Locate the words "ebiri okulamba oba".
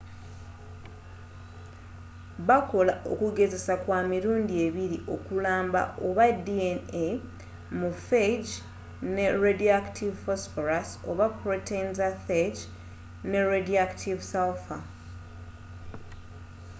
4.67-6.25